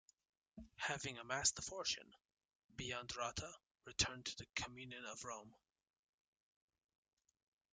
Having 0.77 1.19
amassed 1.19 1.59
a 1.59 1.61
fortune, 1.61 2.11
Biandrata 2.75 3.53
returned 3.85 4.25
to 4.25 4.35
the 4.37 4.47
communion 4.55 5.05
of 5.05 5.23
Rome. 5.23 5.53